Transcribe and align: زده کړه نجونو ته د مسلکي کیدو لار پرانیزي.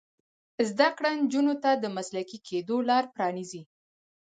زده 0.69 0.87
کړه 0.97 1.09
نجونو 1.21 1.53
ته 1.63 1.71
د 1.75 1.85
مسلکي 1.97 2.37
کیدو 2.47 2.75
لار 2.89 3.03
پرانیزي. 3.15 3.61